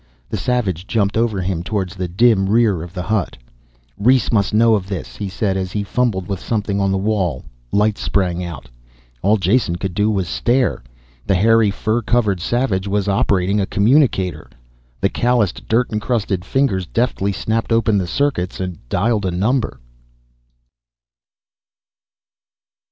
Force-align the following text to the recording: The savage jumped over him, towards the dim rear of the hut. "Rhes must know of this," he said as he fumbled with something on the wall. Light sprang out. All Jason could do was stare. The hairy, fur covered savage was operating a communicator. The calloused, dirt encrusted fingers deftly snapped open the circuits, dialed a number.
The 0.29 0.37
savage 0.37 0.87
jumped 0.87 1.15
over 1.15 1.41
him, 1.41 1.61
towards 1.61 1.93
the 1.95 2.07
dim 2.07 2.49
rear 2.49 2.81
of 2.81 2.91
the 2.95 3.03
hut. 3.03 3.37
"Rhes 3.99 4.31
must 4.33 4.51
know 4.51 4.73
of 4.73 4.87
this," 4.87 5.15
he 5.17 5.29
said 5.29 5.55
as 5.55 5.71
he 5.73 5.83
fumbled 5.83 6.27
with 6.27 6.39
something 6.39 6.81
on 6.81 6.91
the 6.91 6.97
wall. 6.97 7.45
Light 7.71 7.99
sprang 7.99 8.43
out. 8.43 8.67
All 9.21 9.37
Jason 9.37 9.75
could 9.75 9.93
do 9.93 10.09
was 10.09 10.27
stare. 10.27 10.81
The 11.27 11.35
hairy, 11.35 11.69
fur 11.69 12.01
covered 12.01 12.39
savage 12.39 12.87
was 12.87 13.07
operating 13.07 13.61
a 13.61 13.67
communicator. 13.67 14.49
The 15.01 15.09
calloused, 15.09 15.67
dirt 15.67 15.91
encrusted 15.93 16.43
fingers 16.43 16.87
deftly 16.87 17.31
snapped 17.31 17.71
open 17.71 17.99
the 17.99 18.07
circuits, 18.07 18.59
dialed 18.89 19.27
a 19.27 19.29
number. 19.29 19.79